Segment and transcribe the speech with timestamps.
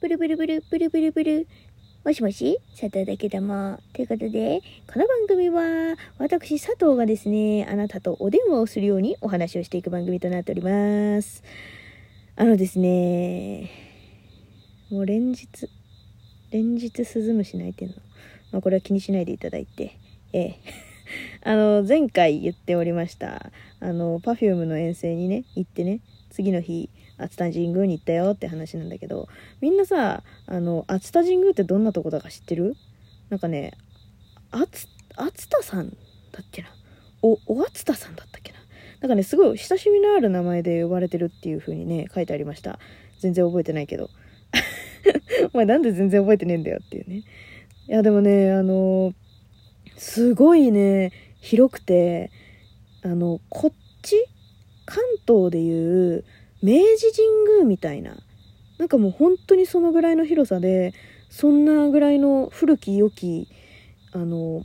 [0.00, 1.46] ブルブルブル、ブルブルブル。
[2.06, 3.78] もしもし佐藤だけども。
[3.92, 11.44] ということで、この番組は、私佐藤がですね、あなたとお電話をするようにお話をしていく番組となっております。
[12.34, 13.70] あのですね、
[14.90, 15.46] もう連日、
[16.50, 17.94] 連日スズムシ鳴いてんの。
[18.52, 19.98] まあこれは気にしないでいただいて、
[20.32, 20.54] ええ。
[21.44, 26.88] あの、前回言っておりました、あの、Perfume の遠征にね、行ってね、次の日、
[27.18, 29.28] 熱田神宮に行ったよって話なんだけど、
[29.60, 32.76] みんなさ、あの、熱田神宮ってどんなとこだか知ってる？
[33.28, 33.72] なんかね、
[34.50, 34.88] 熱、
[35.48, 35.94] 田さんだ
[36.42, 36.68] っけな？
[37.22, 38.58] お、お熱田さんだったっけな？
[39.00, 42.78] なんかね、すごい親しみのある名前で呼ばれてるっていう風にね、書いてありました。
[43.20, 44.08] 全然覚えてないけど。
[45.52, 47.22] お前なんで全然覚えてねえんだよっていうね。
[47.88, 49.14] いや、でもね、あの、
[49.96, 52.30] すごいね、広くて、
[53.02, 54.26] あの、こっち
[54.90, 56.24] 関東でいう
[56.62, 58.16] 明治神宮みたいな。
[58.78, 60.92] なんかもう本当にそのぐらいの広さで、
[61.28, 63.46] そんなぐらいの古き良き、
[64.12, 64.64] あの、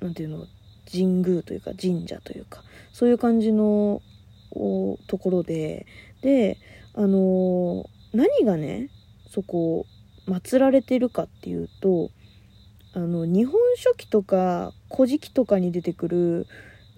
[0.00, 0.46] なんていうの、
[0.90, 4.00] 神宮というか神社というか、そういう感じの
[5.08, 5.84] ところで、
[6.22, 6.56] で、
[6.94, 8.88] あの、何がね、
[9.28, 9.84] そこ、
[10.26, 12.10] 祀られてるかっていうと、
[12.94, 16.46] あの日本書紀とか古事記とかに出てくる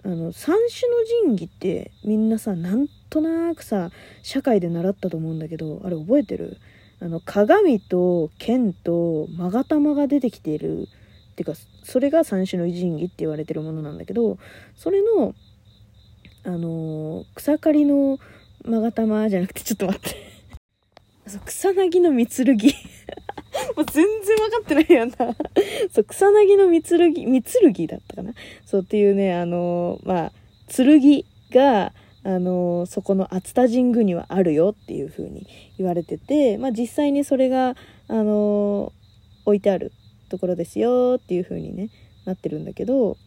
[0.03, 3.91] あの三種の神器ってみんなさなんとなくさ
[4.23, 6.57] 社会で習ったと思うんだけどあれ覚えてる？
[7.01, 10.87] あの鏡と剣と勾玉が出てきている。
[11.31, 14.37] っていうかそれが三種の神器って言われてるものなんだけど
[14.75, 15.33] それの
[16.43, 18.19] あの草刈りの
[18.65, 20.17] 勾玉じゃなくてちょっと待って。
[21.45, 22.73] 草薙の三剣
[23.75, 25.15] もう全然分かってないやんな。
[25.91, 26.81] そう、草薙の三
[27.13, 28.33] 剣、三剣だったかな。
[28.65, 30.31] そうっていうね、あの、まあ、
[30.67, 31.93] 剣が、
[32.23, 37.75] あの、そこの熱田神宮にはあるよっていう風に言われてて、まあ実際にそれが、
[38.07, 38.91] あの、
[39.45, 39.93] 置いてある
[40.29, 41.89] ところですよっていう風にね、
[42.25, 43.17] なってるんだけど、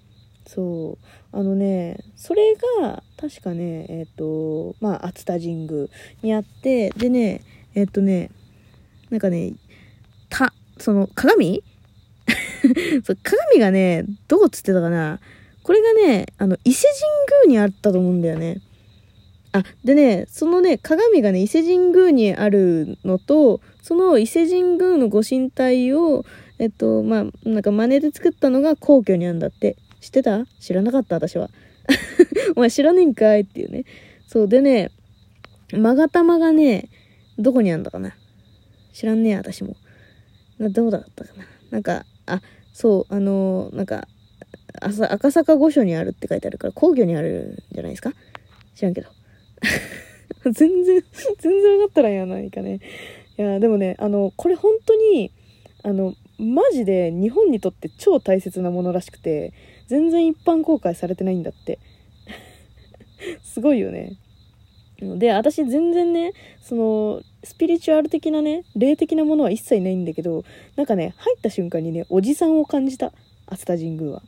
[0.46, 5.86] そう、あのね、それが、確かね、えっ、と、まあ、熱田神宮
[6.22, 7.42] にあって、でね、
[7.74, 8.30] えっ、とね、
[9.10, 9.52] なんかね、
[10.78, 11.62] その、鏡？
[13.04, 15.20] そう鏡がね、どこっつってたかな？
[15.62, 16.88] これがね、あの、伊勢
[17.38, 18.60] 神宮にあったと思うんだよね。
[19.52, 26.24] あ、でね、そのね、鏡がね、伊勢神宮にあるのと、その伊勢神宮のご神体を、
[26.58, 29.76] えっと、まあ、なんか真似で作ったのが皇居にあるんだって。
[30.00, 30.46] 知ってた？
[30.58, 31.48] 知らなかった、私は。
[32.56, 33.84] お前知らねえんかいっていうね。
[34.26, 34.90] そう、でね、
[35.70, 36.88] 勾玉がね、
[37.38, 38.14] どこにあんだかな？
[38.92, 39.76] 知らんねえ、私も。
[40.62, 42.40] などうだったかななんか、あ、
[42.72, 44.06] そう、あのーなんか、
[44.80, 48.12] 赤坂御所にあるって書いてあるから、皇居にあるんじゃないですか？
[48.74, 49.08] 知らんけど。
[50.50, 51.04] 全然、
[51.38, 52.80] 全然分かったらんやないかね。
[53.38, 55.30] いや、でもね、あの、これ本当に、
[55.82, 59.52] あの、マジで日本にとって超大切なものらしくて、
[59.88, 61.78] 全然一般公開されてないんだって。
[63.42, 64.16] すごいよね。
[65.00, 70.44] で、私全然ね、その、スピリチュアル的なね、霊的なものは一切ないんだけど、
[70.76, 73.12] なんかね、入った瞬間にね、おじさんを感じた。
[73.46, 74.22] 熱田神宮は。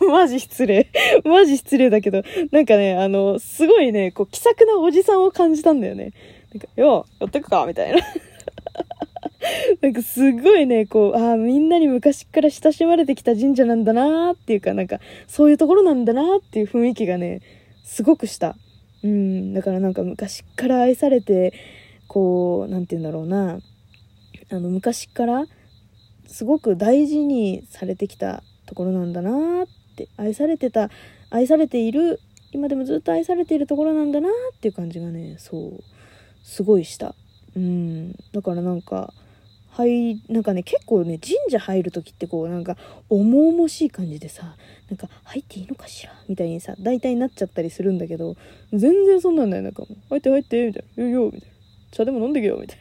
[0.08, 0.88] マジ失礼。
[1.24, 2.22] マジ失礼だけど、
[2.52, 6.12] なんかね、あの、すごいね、こう、気さくなおじさんを感じたんだよね。
[6.52, 7.66] なんか、よう、やってくか？
[7.66, 8.00] みたいな。
[9.82, 17.40] なんかすごいね、こう、ああ、みんなに昔から親しまれてきた神社なんだなーっていうか、なんか、そういうところなんだなーっていう雰囲気がね、
[17.82, 18.56] すごくした。
[19.04, 21.52] うん、だからなんか昔から愛されて、
[22.08, 23.58] こう、なんて言うんだろうな、
[24.50, 25.44] あの、昔から、
[26.26, 30.88] すごく大事にされてきたところなんだなって、愛されてた、
[31.28, 32.18] 愛されている、
[32.52, 35.84] 今でもずっと愛されているところなんだなっていう感じがね、そう、
[36.42, 37.14] すごいした。
[37.54, 39.12] うん、だからなんか、
[39.76, 42.76] はい、なんかね、結構ね、神社入る時ってこう、なんか、
[43.10, 44.54] 重々しい感じでさ、
[44.88, 46.12] なんか、入っていいのかしら？
[46.28, 48.36] みたいにさ、大体なっちゃったりするんだけど、
[48.72, 49.64] 全然そんなんだよ。
[49.64, 51.02] なんかもう、入って入って、みたいな。
[51.02, 51.46] よいよ、みたいな。
[51.90, 52.78] 茶でも飲んでけよ、みたい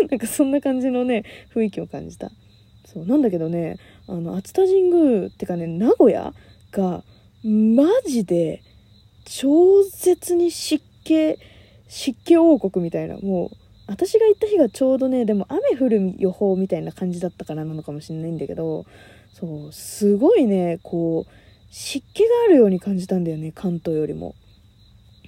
[0.00, 0.06] な。
[0.10, 2.30] なんかそんな感じのね、雰囲気を感じた。
[2.86, 6.32] そう、なんだけどね、あの、熱田神宮ってかね、名古屋
[6.70, 7.02] が、
[7.42, 8.62] マジで、
[9.24, 11.36] 超絶に湿気、
[11.88, 13.56] 湿気王国みたいな、もう、
[13.88, 18.84] 私が行った日がちょうどね、でも雨降る予報みたいな感じだったからなのかもしれないんだけど、
[19.32, 21.32] そう、すごいね、こう、
[21.70, 24.34] 湿気があるように感じたんだよね、関東よりも。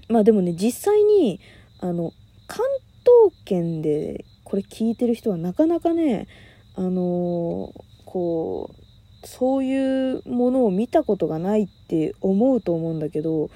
[0.08, 1.40] まあでもね、実際に、
[1.80, 2.12] あの、
[2.46, 2.66] 関
[3.00, 6.28] 東圏でこれ聞いてる人はなかなかね、
[6.74, 7.72] あの
[8.04, 8.74] こ
[9.22, 13.48] う、そういうものを見たことがないって思うと思うんだけど、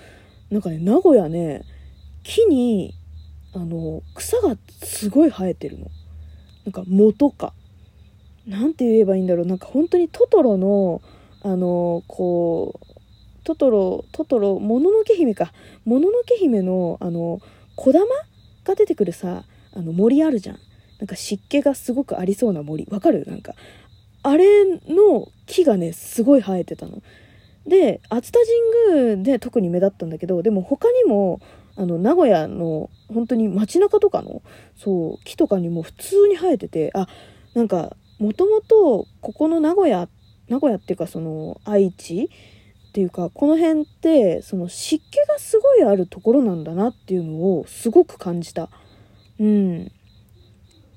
[0.51, 1.63] なんかね、名古屋ね、
[2.23, 2.95] 木に、
[3.55, 5.87] あの草がすごい生えてるの。
[6.65, 7.53] なんか元か。
[8.47, 9.47] なんて言えばいいんだろう。
[9.47, 11.01] なんか本当にトトロの
[11.43, 12.87] あのこう
[13.45, 15.53] トトロトトロもののけ姫か。
[15.85, 17.41] もののけ姫のあの
[17.77, 18.05] 小玉
[18.65, 20.59] が出てくるさあの森あるじゃん。
[20.99, 22.87] なんか湿気がすごくありそうな森。
[22.91, 23.25] わかる？
[23.27, 23.55] なんか。
[24.23, 27.03] あれの木がねすごい生えてたの。
[27.67, 28.39] で熱田
[28.89, 31.41] 神宮で特に目立ったんだけどでも他にも
[31.77, 34.43] あの名古屋の本当に街中とかの
[34.77, 37.09] そう木とかにも普通に生えててあ
[37.55, 40.09] なんかもともとここの名古屋
[40.49, 42.29] 名古屋っていうかその愛知っ
[42.93, 48.69] ていうかこの辺ってその湿気がすごいあるところなんだなっていうのをすごく感じた。
[49.41, 49.91] うん。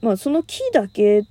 [0.02, 1.24] まあその木だけっ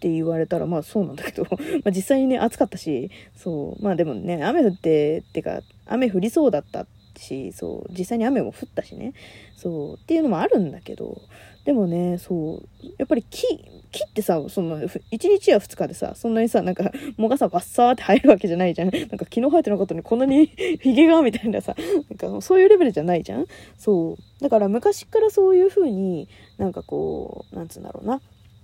[0.00, 1.46] て言われたらまあそうなんだけど
[1.84, 6.86] ま実際にね暑かったしそうまあでもね雨降ってってか雨降りそうだった
[7.20, 9.12] しそう実際に雨も降ったしね。
[9.56, 11.20] そうっていうのもあるんだけど
[11.64, 13.46] でもねそうやっぱり木
[13.92, 18.90] 木ってさその1日や2日でさそんなにさなんか藻がさバッサーって生えるわけじゃないじゃん。
[18.90, 20.46] なんか昨日生えてなかったのにこんなに
[20.80, 21.76] ヒゲがみたいなさ
[22.08, 23.46] なんかそういうレベルじゃないじゃん。
[23.76, 28.20] そうだから昔からそういう風になんかこうなんつうんだろうな。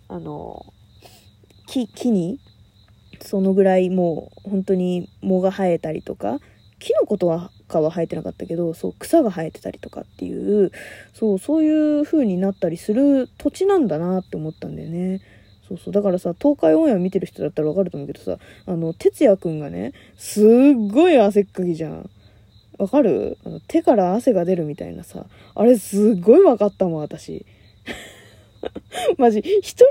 [0.08, 0.64] あの
[1.66, 2.38] 木木に
[3.20, 6.38] そのぐらいもう本当に藻が生えたりとか
[6.78, 10.70] キノコとはかは生えてなかったけどそう草が生えてたりとかっていう
[11.14, 15.20] そうそういう風になったりする土地なんだなって思ったんだよね。
[15.68, 20.46] そうそうだからさ東海オンエア見てる人だったらわかると思うけどさあの哲也くんがねすっ
[20.92, 22.10] ごい汗っかきじゃん。
[22.78, 23.38] わかる？
[23.44, 27.46] あの手から汗が出るみたいなさあれすっごいわかったもん私。
[29.18, 29.84] マジ一人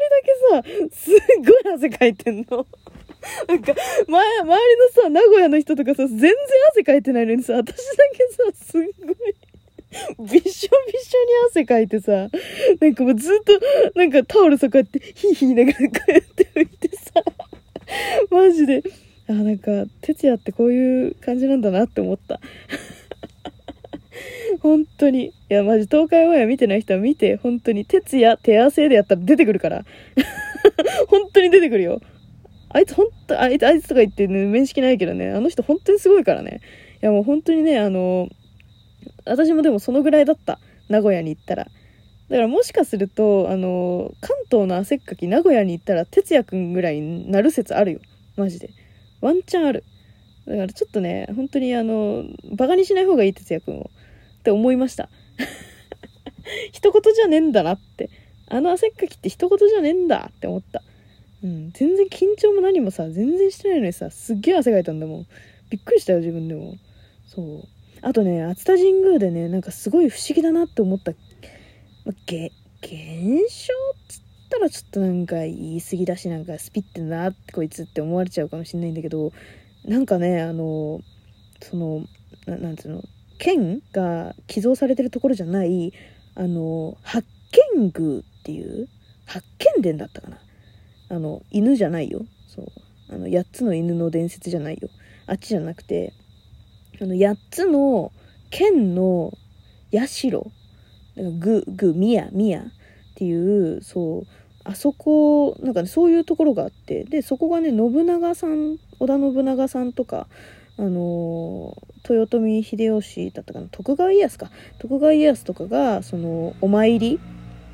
[0.54, 1.16] だけさすっ
[1.64, 2.66] ごい汗かいてんの。
[3.48, 3.74] なんか、
[4.08, 6.34] 前、周りのさ、名古屋の人とかさ、全然
[6.72, 7.82] 汗かいてないのにさ、私だ
[8.12, 10.70] けさ、すっごい、びしょびしょに
[11.50, 12.30] 汗かいてさ、
[12.80, 13.60] なんかもうずっと、
[13.98, 17.24] なんかタオルさ、こうやって、ヒーヒーながらこうやって拭いてさ、
[18.30, 18.84] マジで、
[19.28, 19.72] あ、なんか、
[20.02, 22.40] 哲也ってこういう感じなんだなって思った。
[24.62, 25.26] 本当に。
[25.26, 29.86] いや、マジ、東海オンエア見てない人は見て、本当に、哲也、手汗でやったら出てくるから。
[31.08, 32.02] 本当に出てくるよ。
[32.76, 36.60] あいつほんと、あいつ、あいつとか言ってね、面識ないけどね、あの人本当にすごいからね。
[37.02, 38.28] いやもう本当にね、あの、
[39.26, 40.60] 私もでもそのぐらいだった。
[40.90, 41.64] 名古屋に行ったら。
[41.64, 41.70] だ
[42.36, 48.00] からもしかすると、あの、関東の汗っかき名古屋に行ったら、哲也くんぐらいになる説あるよ。
[48.36, 48.70] マジで。
[49.22, 49.86] ワンチャンある。
[50.46, 52.26] だからちょっとね、本当にあの、
[52.58, 53.90] バカにしない方がいい哲也くんを。
[54.40, 55.08] って思いました。
[56.74, 58.10] 一言じゃねえんだなって。
[58.48, 60.84] あの汗っかきって一言じゃねえんだって思った。
[61.46, 65.28] うん、全然緊張も何もさ全然してないのにさすっげえ汗かいたんだもん。
[65.70, 66.74] びっくりしたよ自分でも。
[67.28, 67.68] そう。
[68.02, 71.12] あとね熱田神宮でねなんかすごい不思議だなって思った、
[72.04, 72.52] まげ
[72.82, 79.32] 現象っつったらちょっとなんか言い過ぎだしなんかスピってんなってこいつって思われちゃうかもしんないんだけど
[79.86, 81.02] なんかねあの
[81.62, 82.06] その
[82.48, 83.04] ななんつうの
[83.38, 85.94] 剣が寄贈されてるところじゃない
[86.34, 87.24] あの八
[87.76, 88.88] 犬宮っていう
[89.26, 89.44] 八
[89.76, 90.40] 犬伝だったかな。
[91.10, 92.26] あの犬じゃないよ。
[92.48, 92.66] そう。
[93.10, 94.90] あの8つの犬の伝説じゃないよ。
[95.28, 96.14] あっちじゃなくて
[97.02, 98.12] あの8つの
[98.50, 99.34] 剣の
[99.92, 100.40] 社。
[101.40, 102.64] ググミヤミヤっ
[103.16, 104.28] ていうそう。
[104.66, 107.04] あそこなんかねそういうところがあって。
[107.04, 110.28] でそこがね信長さん織田信長さんとか
[110.78, 111.78] あの
[112.10, 113.68] 豊臣秀吉だったかな。
[113.72, 114.52] 徳川家康か。
[114.80, 117.20] 徳川家康とかがそのお参り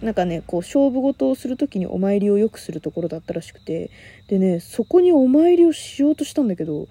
[0.01, 3.91] なんかねこう勝負事をする時にお参りをよくするところだったらしくて
[4.27, 6.87] でねそこにお参りをしようとしたんだけど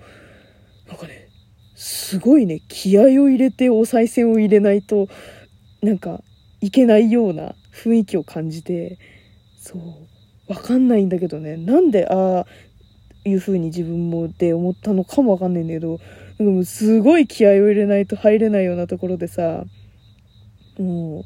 [0.86, 1.28] なんかね
[1.74, 5.08] すごいね気合を入れてお賽銭を入れないと
[5.82, 6.22] なんか
[6.60, 8.98] いけないような雰囲気を感じて
[9.58, 12.46] そうわかんないんだけどねなんでああ
[13.24, 15.98] いう風に自分もで思ったのかもわかんないんだけど
[16.38, 19.64] なんかもうすごい気合を入れないと入れないようなところでさ
[20.78, 21.24] もう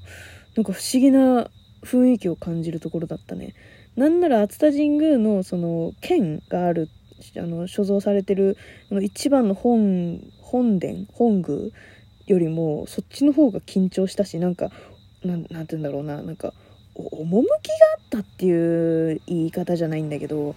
[0.57, 1.49] なんか不思議な
[1.85, 3.55] 雰囲気を感じるところだったね。
[3.97, 6.89] なんなら熱田神宮のその剣がある
[7.37, 8.57] あの所蔵されてる
[8.91, 11.71] の一番の本本殿本宮
[12.27, 14.71] よりもそっちの方が緊張したしなんか
[15.23, 16.23] なんて言うんだろうな。
[16.23, 16.53] なんか
[16.95, 20.55] 趣があったっていう言い方じゃないんだけど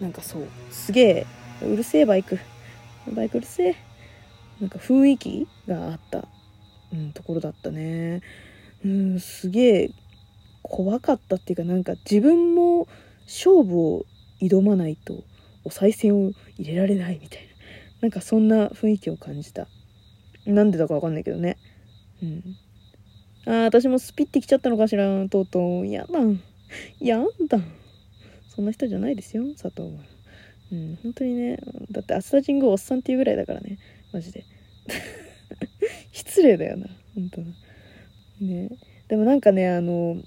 [0.00, 1.26] なんかそうすげえ
[1.62, 2.38] うるせえバイク。
[3.14, 3.76] バイクうるせえ。
[4.60, 6.26] なんか雰囲気があった、
[6.92, 8.22] うん、ところだったね。
[8.84, 9.90] うんすげえ
[10.68, 12.88] 怖かったっていうかなんか自分も
[13.26, 14.06] 勝負を
[14.40, 15.24] 挑まないと
[15.64, 17.48] お賽銭を入れられないみたいな
[18.02, 19.66] なんかそんな雰囲気を感じた
[20.46, 21.58] なんでだかわかんないけどね
[22.22, 22.42] うん
[23.48, 25.86] ああ、私もスピってきちゃったのかしら、とうとう。
[25.86, 26.18] やだ。
[27.00, 27.60] やだ。
[28.54, 29.88] そんな人じゃないですよ、佐藤は。
[30.70, 31.58] うん、本当にね。
[31.90, 33.78] だってアスタジングおっさんっていうぐらいだからね。
[34.12, 34.44] マジで。
[36.12, 38.68] 失礼だよな、本当ね。
[39.08, 40.20] でもなんかね、あの、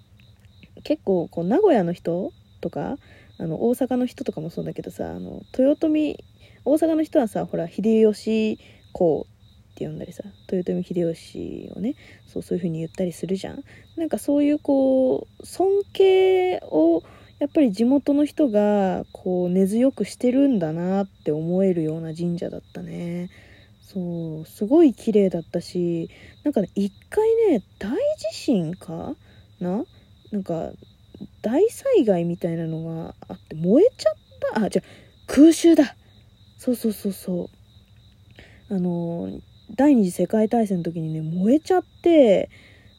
[0.81, 2.97] 結構こう名古屋の人とか
[3.37, 6.17] あの大阪の人とかもそうだけどさあの豊臣
[6.63, 8.59] 大阪の人はさほら秀吉
[8.93, 9.27] 公
[9.71, 11.95] って呼んだりさ豊臣秀吉をね
[12.27, 13.63] そうそういう風に言ったりするじゃん。
[13.97, 17.03] なんかそういうこう尊敬を
[17.39, 23.29] やっぱり地元の人がこう根強くしてるんだなって思えるような神社だったね。
[23.81, 26.09] そうすごい綺麗だったし
[26.43, 27.91] なんかね一回ね大
[28.31, 29.15] 地震か
[29.59, 29.83] な
[30.31, 30.71] なんか
[31.41, 34.13] 大災害みたいなのがあって燃えちゃっ
[34.53, 34.65] た。
[34.65, 34.81] あじゃ
[35.27, 35.95] 空襲だ。
[36.57, 37.49] そうそうそうそ
[38.69, 38.73] う。
[38.73, 39.29] あの
[39.75, 42.49] 第二次世界大戦の時にね燃えちゃって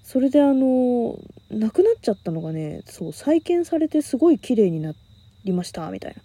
[0.02, 1.18] それであの
[1.50, 4.94] 亡くなっちゃったのがねそう再建されてすごい綺麗にな
[5.44, 6.22] りましたみたいな。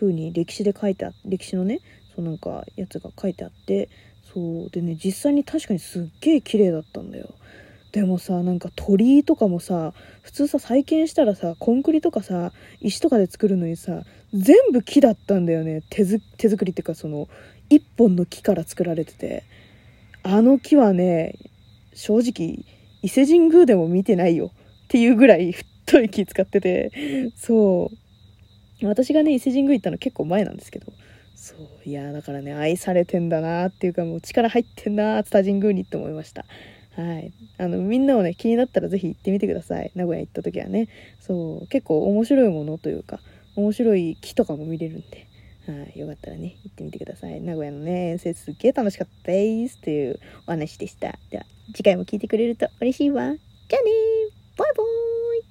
[0.00, 1.80] 風に歴史で書いてあ歴史のね
[2.16, 3.90] そうなんかやつが書いてあって
[4.32, 7.34] そうでね実際に確かにすっげえ綺麗だったんだよ。
[7.92, 9.92] でもさなんか鳥居とかもさ
[10.22, 15.82] 普通さ再建したらさコンクリとかさ石とかで作るのにさ全部木だったんだよね。
[15.90, 16.04] 手
[16.36, 17.28] 手作りっていうかその
[17.68, 19.44] 一本の木から作られてて。
[20.22, 21.34] あの木はね
[21.94, 22.64] 正直
[23.02, 24.50] 伊勢神宮でも見てないよ。
[24.84, 27.32] っていうぐらい太い木使ってて。
[27.36, 27.90] そ
[28.82, 28.86] う。
[28.86, 30.92] 私がね伊勢神宮行ったの結構前なんですけど。
[31.34, 31.88] そう。
[31.88, 36.44] いやだからね愛されてんだなっていうかもう力入ってんな熱田神宮にって思いました。
[36.96, 37.32] はい。
[37.58, 39.92] あの、みんなもね、気になったら是非行ってみてください。
[39.94, 40.88] 名古屋行った時はね。
[41.20, 43.20] そう、結構面白いものというか、
[43.56, 45.26] 面白い木とかも見れるんで、
[45.66, 45.98] はい。
[45.98, 47.40] よかったらね、行ってみてください。
[47.40, 51.18] 名古屋のね、遠征すっげえ楽しかったですというお話でした。
[51.30, 51.44] では、
[51.74, 53.34] 次回も聞いてくれると嬉しいわ。
[53.70, 53.90] じゃあね
[54.56, 55.49] バイバーイ